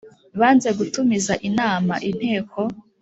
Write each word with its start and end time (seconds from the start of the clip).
banze 0.39 0.69
gutumiza 0.79 1.33
inama 1.49 1.93
Inteko 2.09 2.59